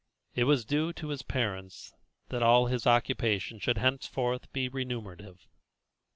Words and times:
It 0.33 0.45
was 0.45 0.65
due 0.65 0.93
to 0.93 1.09
his 1.09 1.21
parents 1.21 1.93
that 2.29 2.41
all 2.41 2.65
his 2.65 2.87
occupation 2.87 3.59
should 3.59 3.77
henceforth 3.77 4.51
be 4.51 4.67
remunerative. 4.67 5.45